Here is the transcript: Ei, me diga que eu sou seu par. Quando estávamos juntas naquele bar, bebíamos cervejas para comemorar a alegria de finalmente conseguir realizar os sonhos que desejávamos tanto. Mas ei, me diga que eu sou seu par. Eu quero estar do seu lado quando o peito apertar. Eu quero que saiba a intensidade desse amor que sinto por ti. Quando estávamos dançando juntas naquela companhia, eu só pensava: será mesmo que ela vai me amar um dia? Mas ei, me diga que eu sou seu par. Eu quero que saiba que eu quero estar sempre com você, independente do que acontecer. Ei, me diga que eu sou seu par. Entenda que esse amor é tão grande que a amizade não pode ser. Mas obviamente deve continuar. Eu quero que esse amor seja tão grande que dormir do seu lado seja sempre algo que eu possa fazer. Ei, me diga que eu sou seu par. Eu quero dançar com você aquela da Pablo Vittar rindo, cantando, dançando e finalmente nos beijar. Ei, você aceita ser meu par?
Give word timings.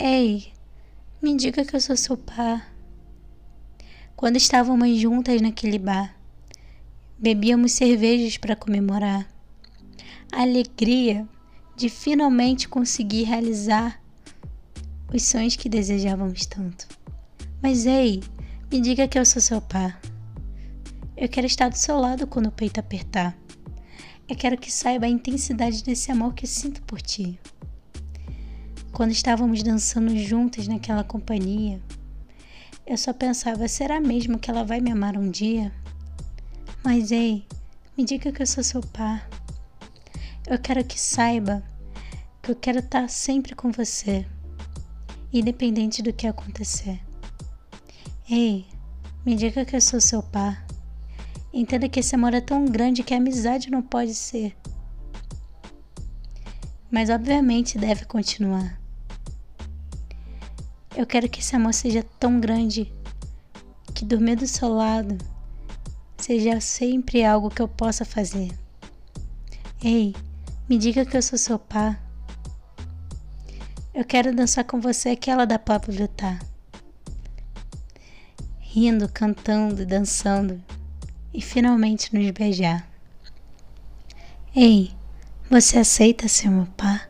Ei, 0.00 0.52
me 1.20 1.36
diga 1.36 1.64
que 1.64 1.74
eu 1.74 1.80
sou 1.80 1.96
seu 1.96 2.16
par. 2.16 2.72
Quando 4.14 4.36
estávamos 4.36 4.96
juntas 4.96 5.42
naquele 5.42 5.76
bar, 5.76 6.16
bebíamos 7.18 7.72
cervejas 7.72 8.36
para 8.36 8.54
comemorar 8.54 9.28
a 10.32 10.42
alegria 10.42 11.28
de 11.74 11.88
finalmente 11.88 12.68
conseguir 12.68 13.24
realizar 13.24 14.00
os 15.12 15.24
sonhos 15.24 15.56
que 15.56 15.68
desejávamos 15.68 16.46
tanto. 16.46 16.86
Mas 17.60 17.84
ei, 17.84 18.22
me 18.70 18.80
diga 18.80 19.08
que 19.08 19.18
eu 19.18 19.26
sou 19.26 19.42
seu 19.42 19.60
par. 19.60 20.00
Eu 21.16 21.28
quero 21.28 21.48
estar 21.48 21.68
do 21.70 21.76
seu 21.76 21.98
lado 21.98 22.24
quando 22.24 22.46
o 22.46 22.52
peito 22.52 22.78
apertar. 22.78 23.36
Eu 24.28 24.36
quero 24.36 24.56
que 24.56 24.70
saiba 24.70 25.06
a 25.06 25.08
intensidade 25.08 25.82
desse 25.82 26.12
amor 26.12 26.34
que 26.34 26.46
sinto 26.46 26.82
por 26.82 27.02
ti. 27.02 27.36
Quando 28.98 29.12
estávamos 29.12 29.62
dançando 29.62 30.18
juntas 30.18 30.66
naquela 30.66 31.04
companhia, 31.04 31.80
eu 32.84 32.98
só 32.98 33.12
pensava: 33.12 33.68
será 33.68 34.00
mesmo 34.00 34.40
que 34.40 34.50
ela 34.50 34.64
vai 34.64 34.80
me 34.80 34.90
amar 34.90 35.16
um 35.16 35.30
dia? 35.30 35.72
Mas 36.82 37.12
ei, 37.12 37.46
me 37.96 38.04
diga 38.04 38.32
que 38.32 38.42
eu 38.42 38.46
sou 38.48 38.64
seu 38.64 38.80
par. 38.80 39.30
Eu 40.48 40.58
quero 40.58 40.84
que 40.84 40.98
saiba 40.98 41.62
que 42.42 42.50
eu 42.50 42.56
quero 42.56 42.80
estar 42.80 43.08
sempre 43.08 43.54
com 43.54 43.70
você, 43.70 44.26
independente 45.32 46.02
do 46.02 46.12
que 46.12 46.26
acontecer. 46.26 47.00
Ei, 48.28 48.66
me 49.24 49.36
diga 49.36 49.64
que 49.64 49.76
eu 49.76 49.80
sou 49.80 50.00
seu 50.00 50.24
par. 50.24 50.66
Entenda 51.52 51.88
que 51.88 52.00
esse 52.00 52.16
amor 52.16 52.34
é 52.34 52.40
tão 52.40 52.64
grande 52.64 53.04
que 53.04 53.14
a 53.14 53.18
amizade 53.18 53.70
não 53.70 53.80
pode 53.80 54.16
ser. 54.16 54.56
Mas 56.90 57.10
obviamente 57.10 57.78
deve 57.78 58.04
continuar. 58.04 58.87
Eu 60.98 61.06
quero 61.06 61.28
que 61.28 61.38
esse 61.38 61.54
amor 61.54 61.72
seja 61.72 62.04
tão 62.18 62.40
grande 62.40 62.92
que 63.94 64.04
dormir 64.04 64.36
do 64.36 64.46
seu 64.46 64.68
lado 64.68 65.16
seja 66.18 66.60
sempre 66.60 67.24
algo 67.24 67.48
que 67.48 67.62
eu 67.62 67.68
possa 67.68 68.04
fazer. 68.04 68.50
Ei, 69.82 70.14
me 70.68 70.76
diga 70.76 71.06
que 71.06 71.16
eu 71.16 71.22
sou 71.22 71.38
seu 71.38 71.58
par. 71.58 72.02
Eu 73.94 74.04
quero 74.04 74.34
dançar 74.34 74.64
com 74.64 74.80
você 74.80 75.10
aquela 75.10 75.44
da 75.44 75.58
Pablo 75.58 75.92
Vittar 75.92 76.40
rindo, 78.70 79.08
cantando, 79.08 79.86
dançando 79.86 80.62
e 81.32 81.40
finalmente 81.40 82.14
nos 82.14 82.30
beijar. 82.32 82.86
Ei, 84.54 84.92
você 85.50 85.78
aceita 85.78 86.28
ser 86.28 86.50
meu 86.50 86.66
par? 86.76 87.07